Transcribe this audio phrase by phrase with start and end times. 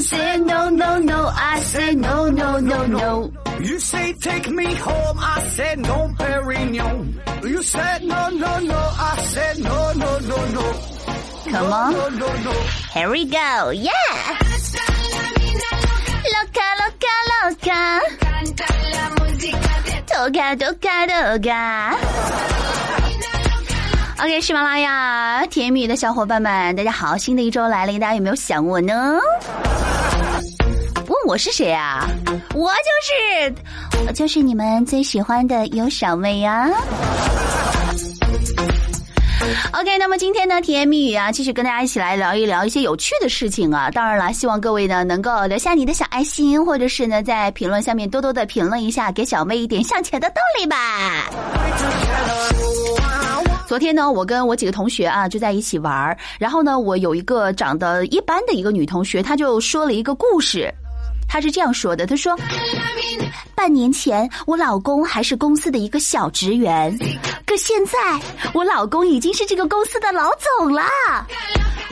[0.00, 3.32] say no no no, I say no no no no.
[3.60, 7.20] You say take me home, I said no, Perignon.
[7.44, 10.72] You said no, no, no, I said no, no, no, no.
[11.50, 12.52] Come on, No, no, no.
[12.92, 13.92] here we go, yeah.
[16.34, 18.00] Loca, loca, loca.
[20.06, 21.94] Toca, toca, toca.
[24.16, 27.16] OK，喜马拉雅甜言蜜语的小伙伴们，大家好！
[27.16, 29.18] 新的一周来临，大家有没有想我呢？
[31.26, 32.06] 我是谁啊？
[32.54, 33.54] 我就是，
[34.06, 36.70] 我就是你们最喜欢的优小妹呀、
[39.72, 43.90] OK，那么今天呢，甜言蜜语啊，继续跟大家一起来聊一聊一些有趣的事情啊。
[43.90, 51.24] 当然了，希望各位呢能够留下你的小爱心，或者是呢在评论下面多多的评论一下，给小妹一点向前的动力吧。
[53.66, 60.72] 昨天呢，我跟我几个同学啊就在一起玩儿然后呢，我有一个长得一般的一个女同学，她就说了一个故事。
[61.28, 62.36] 她是这样说的：“他说，
[63.54, 66.96] 半年前我老公还是公司的一个小职员，
[67.44, 67.98] 可现在
[68.52, 70.82] 我老公已经是这个公司的老总了。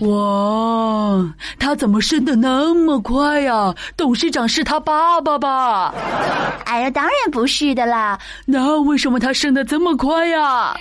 [0.00, 5.94] 哇，他怎么升的那么快呀、董事长是他爸爸吧？
[6.64, 10.74] 哎呀，当然不是的啦，那为什么他升的这么快呀、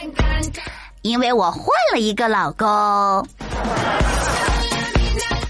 [1.02, 2.66] 因为我换了一个老公。”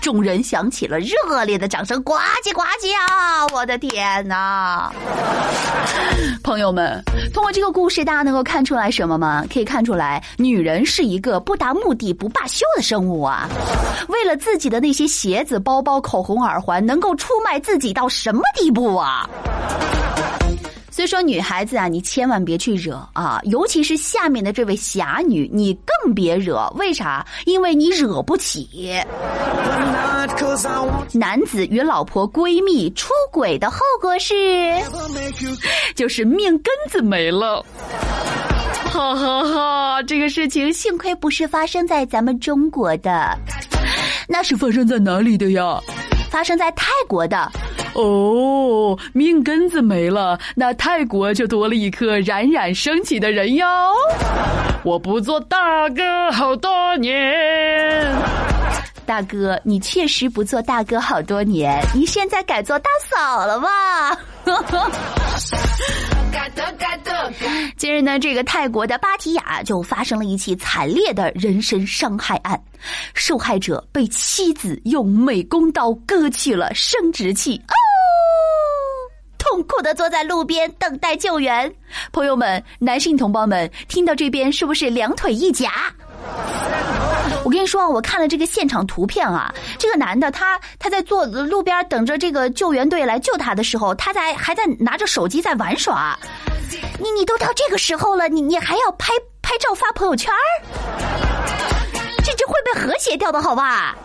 [0.05, 3.43] 众人响起了热烈的掌声，呱唧呱唧啊！
[3.51, 4.93] 我的天哪！
[6.43, 7.01] 朋友们，
[7.33, 9.43] 通过这个故事，大家能够看出来什么吗？
[9.51, 13.49] 可以看出来，女人是一个不达目的不罢休的生物啊！
[14.07, 19.27] 为了自己的那些鞋子、包包、口红、耳环，能够出卖自己到什么地步啊？
[20.95, 26.71] 所以说，女孩子啊，你千万别去惹啊，尤其是下面的这位侠女，你更别惹。
[26.77, 27.25] 为啥？
[27.45, 28.65] 因为你惹不起。
[31.11, 34.73] 男子与老婆闺蜜出轨的后果是，
[35.95, 37.61] 就是命根子没了。
[38.85, 40.03] 哈哈哈！
[40.03, 43.37] 这个事情幸亏不是发生在咱们中国的，
[44.29, 45.77] 那是发生在哪里的呀？
[46.29, 47.51] 发生在泰国的。
[47.95, 53.67] 哦，命根子没了，那泰国就多了一颗冉冉升起的人妖。
[54.83, 57.11] 我不做大哥好多年。
[59.05, 63.69] 大哥，你确实不做大哥好多年，你现在改做大嫂了吧？
[67.77, 72.59] 今日呢，这个泰国的芭提雅就发生了一起惨烈的人身伤害案，
[73.13, 77.73] 受害者被妻子用美工刀割去了生殖器，哦，
[79.55, 81.73] 痛苦的坐在路边等待救援。
[82.11, 85.71] 朋友们，男性同胞们，听到这边是不是两腿一夹？
[87.45, 96.19] 我跟你说，我看了这个现场图片啊，这个男的他他在坐路边等着这个救援队来救他的时候，他在还在拿着手机在玩耍。
[96.99, 100.33] 你你都到这个时候了，你你还要拍拍照发朋友圈
[102.25, 103.95] 这这会被和谐掉的好吧？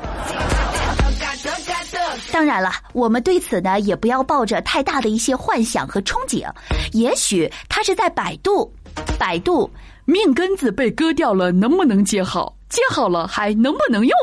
[2.33, 6.47] 当然了，我们对此呢也不要抱着太大的一些幻想和憧憬，
[6.93, 8.73] 也许他是在百度，
[9.19, 9.71] 百度
[10.05, 12.55] 命根子被割掉了，能不能接好？
[12.69, 14.15] 接好了还能不能用？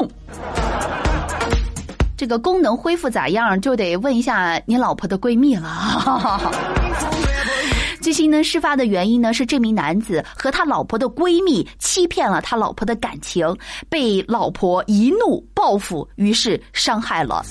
[2.16, 6.87] 这个功能恢复咋样，就得问一下你老婆的闺蜜了。
[8.08, 13.46] 据悉呢，事发的原因呢是这名男子和他老婆的闺蜜欺骗了他老婆的感情，
[13.90, 17.44] 被老婆一怒报复，于是伤害了。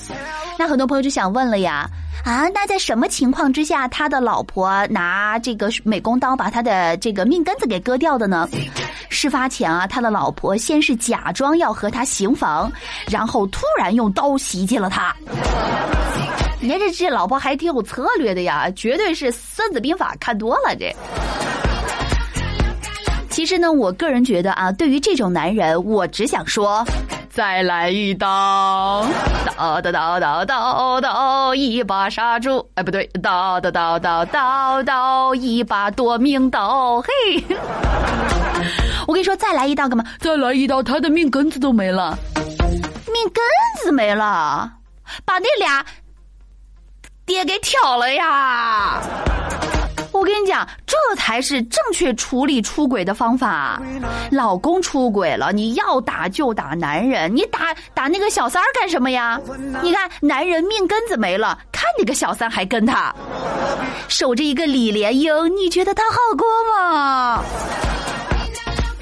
[0.57, 1.87] 那很多朋友就想问了呀，
[2.25, 8.49] 啊，那在什么情况之下，他的老婆拿这个美工刀把他的这个命根子给割掉的呢？
[9.09, 12.71] 事发前啊，他的老婆先是假装要和他行房，
[13.11, 15.15] 然后突然用刀袭击了他。
[16.59, 20.93] 你看这这老婆还挺有策略的呀，绝对是《孙子兵法》看多了这。
[23.29, 26.83] 其实呢，我个人觉得啊，对于这种男人，我只想说，
[27.29, 29.05] 再来一刀！
[29.55, 37.09] 刀刀刀刀刀刀，一把杀猪，哎，不对，刀刀刀刀刀刀，一把夺命刀，嘿。
[39.07, 40.03] 我跟你说，再来一刀干嘛？
[40.19, 42.17] 再来一刀，他的命根子都没了。
[43.13, 43.43] 命根
[43.83, 44.71] 子没了，
[45.23, 45.85] 把那俩
[47.37, 48.99] 也给挑了呀！
[50.11, 53.79] 我跟你讲，这才是正确处理出轨的方法。
[54.31, 59.39] 老公出轨了，你要打就打男人，你打打那个小三儿干什么呀？
[59.83, 63.13] 你看，男人命根子没了，看那个小三还跟他
[64.07, 67.43] 守着一个李莲英，你觉得他好过吗？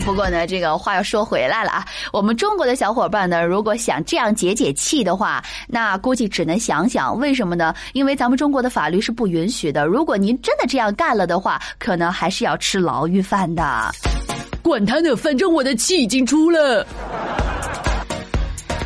[0.06, 7.74] 不过呢，这个话又说回来了啊，我们中国的小伙伴呢，如果想这样解解气的话，那估计只能想想为什么呢？
[7.94, 9.88] 因为咱们中国的法律是不允许的。
[9.88, 13.92] 如果您真的这样干了的话，可能还是要吃牢狱饭的。
[14.62, 16.86] 管他呢，反正我的气已经出了。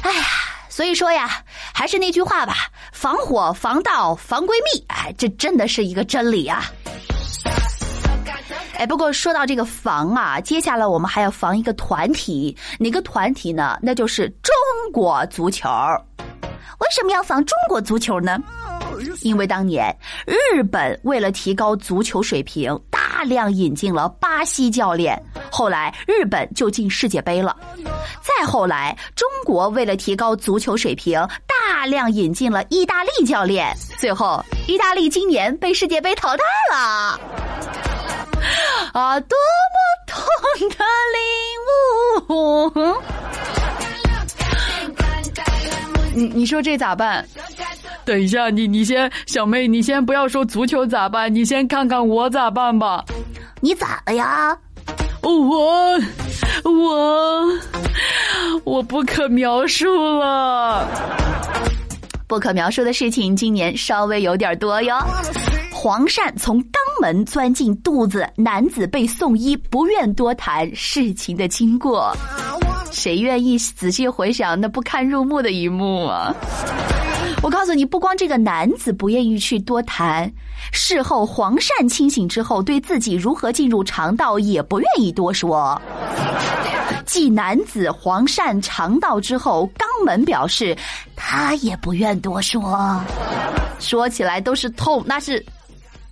[0.01, 0.23] 哎呀，
[0.69, 1.29] 所以说呀，
[1.73, 2.53] 还是那句话吧，
[2.93, 6.63] 防火、防盗、防闺蜜，哎，这真的是一个真理啊。
[8.79, 13.77] 哎，不过说到这个防啊，接下来我们还要防一个团体，哪个团体呢？
[13.81, 14.55] 那就是中
[14.93, 15.67] 国足球。
[16.79, 18.41] 为什么要防中国足球呢？
[19.21, 19.93] 因为当年
[20.25, 25.21] 日本为了提高足球水平，大量引进了巴西教练，
[25.51, 27.53] 后来日本就进世界杯了。
[28.21, 37.19] 再后来，中国为了提高足球水平，大量引进了意大利教练，最后意大利今年被世界杯淘汰了。
[38.93, 39.77] 啊，多么
[40.07, 40.17] 痛
[40.69, 40.75] 的
[41.15, 41.21] 领
[42.27, 42.97] 悟！
[46.13, 47.25] 你你说这咋办？
[48.03, 53.05] 等一下，你你先，小妹，你先不要说足球咋办，你先看看我咋办吧。
[53.61, 54.57] 你咋了呀？
[55.21, 55.99] 我
[56.63, 57.45] 我
[58.63, 59.85] 我不可描述
[60.17, 60.87] 了。
[62.27, 64.97] 不可描述的事情今年稍微有点多哟。
[65.81, 72.13] 黄鳝从肛门钻进肚子，男子被送医，不愿多谈事情的经过。
[72.91, 76.35] 谁愿意仔细回想那不堪入目的一幕啊？
[77.41, 80.29] 我告诉你，不光这个男子不愿意去多谈，
[80.73, 85.81] 事后黄鳝清醒之后，对自己如何进入肠道也不愿意多说。
[87.05, 90.77] 继男子黄鳝肠道之后，肛门表示
[91.15, 93.01] 他也不愿多说。
[93.79, 95.43] 说起来都是痛，那是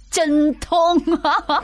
[0.09, 1.43] 真痛啊！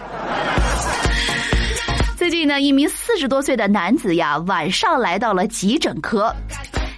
[2.17, 6.33] 最近呢，一名四十多岁的男子呀，晚上来到了急诊科。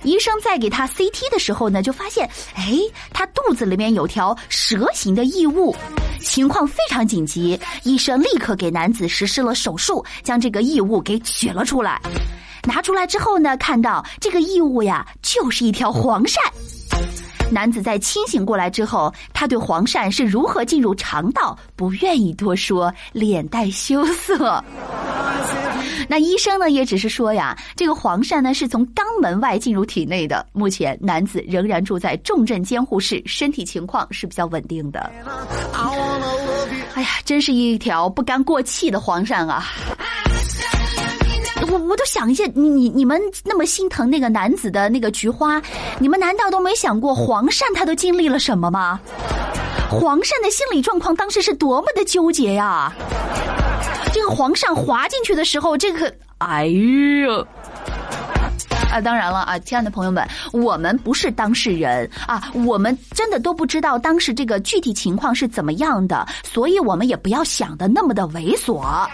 [0.04, 2.78] 医生在给他 CT 的时候呢，就发现，哎，
[3.12, 5.76] 他肚子里面有条蛇形的异物，
[6.22, 7.60] 情况非常紧急。
[7.84, 12.00] 医生立刻给男子实施了手术，将这个异物给取了出来。
[12.68, 16.38] 拿出来之后呢，看到这个异物呀，就是一条黄鳝。
[17.52, 24.64] 男子在清醒过来之后，他对黄鳝是如何进入肠道不愿意多说，脸带羞涩。
[26.10, 30.46] 那医生呢，也只是说呀，这个黄鳝呢是从肛门外进入体内的。
[30.54, 35.12] 目前男子仍然住在重症监护室，身体情况是比较稳定的。
[36.94, 39.66] 哎呀，真是一条不甘过气的黄鳝啊！
[41.72, 45.62] 我我都想一下，你你你们那么心疼那个男子的那个菊花，
[46.00, 49.00] 你们难道都没想过黄鳝他都经历了什么吗？
[49.90, 52.92] 黄鳝的心理状况当时是多么的纠结呀！
[54.14, 57.48] 这个黄鳝滑进去的时候，这个，哎呦！
[58.96, 69.06] 啊，当然了啊，亲爱的朋友们，我们不是当事人啊，我们真的都不知道当时这个具体情况是怎么样的，所以我们也不要想的那么的猥琐。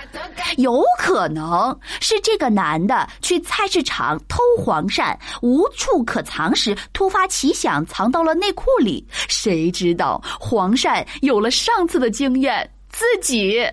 [0.57, 9.03] 有可能是这个男的去菜市场偷黄鳝，无处可藏时突发奇想，藏到了内裤里。
[9.27, 13.67] 谁知道黄鳝有了上次的经验，自己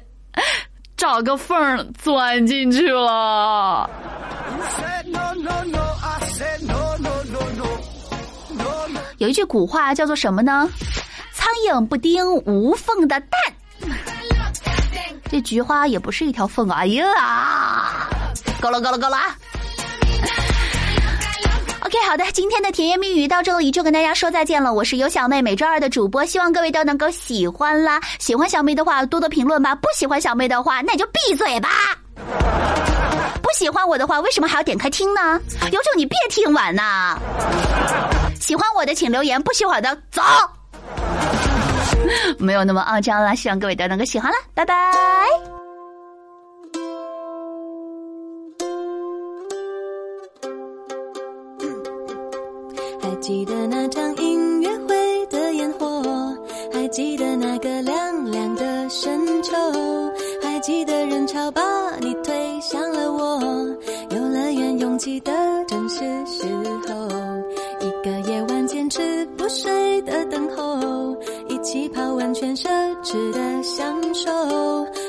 [0.96, 3.90] 找个缝儿钻进去了。
[9.18, 10.68] 有一句古话叫做什么呢？
[11.32, 13.30] 苍蝇不叮无缝的蛋。
[15.28, 16.78] 这菊花也不是一条缝啊！
[16.78, 18.08] 哎呀，
[18.60, 19.36] 够了够了够了啊
[21.80, 24.72] ！OK，好的，今天的甜言蜜语到这里就跟大家说再见了。
[24.72, 28.00] 我是有小妹，每周二的主播，希望各位都能够喜欢啦。
[28.20, 31.68] 喜欢小妹的话，多多评论吧；不喜欢小妹的话，那你就闭嘴吧。
[33.42, 35.40] 不喜欢我的话，为什么还要点开听呢？
[35.72, 37.18] 有种你别听完呐！
[38.48, 40.22] 喜欢我的请留言，不喜欢的走。
[42.40, 44.74] 没有那么傲娇了，希望各位都能够喜欢了，拜拜。
[53.02, 56.02] 还记得那场音乐会的烟火，
[56.72, 59.54] 还记得那个凉凉的深秋，
[60.42, 61.60] 还记得人潮把
[62.00, 63.38] 你推向了我，
[64.08, 65.37] 游乐园拥挤的
[68.88, 71.14] 吃不睡的等候
[71.48, 72.68] 一起泡温泉奢
[73.02, 74.30] 侈的享受。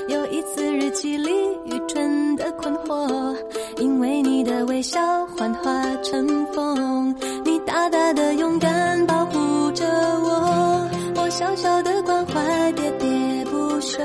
[0.07, 1.29] 有一次日记里
[1.65, 3.36] 愚蠢的困惑
[3.77, 7.15] 因为你的微笑幻化成风。
[7.45, 14.00] 你大大的勇敢保护着我我小小的关怀喋喋不休。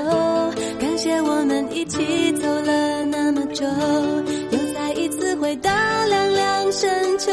[0.79, 5.69] 感谢我们一起走了那么久又再一次回到
[6.07, 7.31] 凉凉深秋。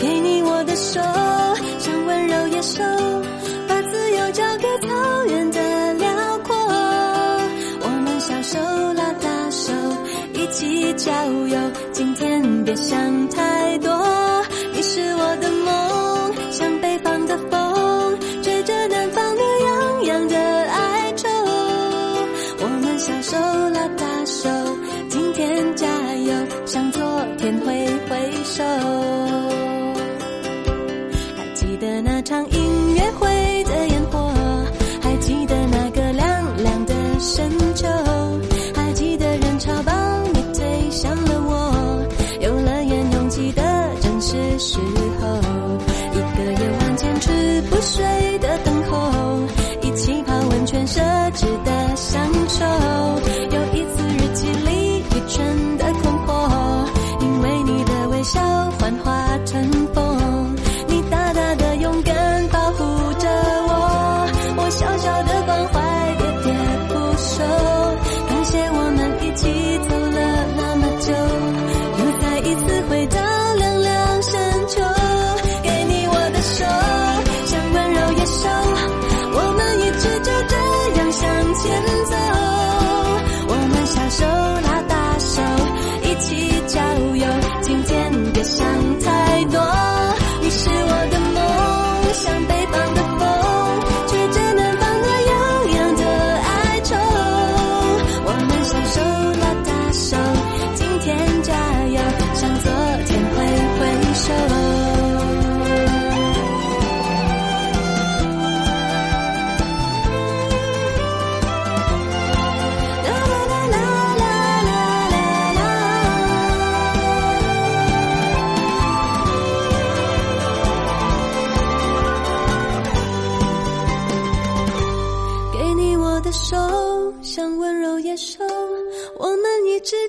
[0.00, 1.00] 给你我的手
[2.64, 2.82] 手
[3.68, 6.56] 把自由交给草原的辽阔。
[7.82, 8.58] 我们小手
[8.94, 9.70] 拉大手，
[10.32, 11.12] 一起郊
[11.46, 11.58] 游。
[11.92, 13.92] 今天别想太多，
[14.72, 21.28] 你是我的梦，像北方的风，吹着南方的洋洋的哀愁。
[22.60, 23.36] 我们小手
[47.70, 49.40] 不睡的等候，
[49.82, 51.00] 一起泡温泉奢
[51.32, 52.64] 侈的享受，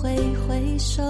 [0.00, 1.02] 挥挥手。